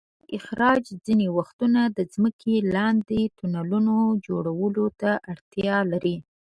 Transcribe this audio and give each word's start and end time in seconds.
د 0.01 0.03
سکرو 0.03 0.29
استخراج 0.35 0.83
ځینې 1.05 1.27
وختونه 1.37 1.81
د 1.97 1.99
ځمکې 2.13 2.55
لاندې 2.75 3.19
د 3.25 3.31
تونلونو 3.37 3.95
جوړولو 4.27 4.85
ته 5.01 5.11
اړتیا 5.31 5.77
لري. 5.91 6.17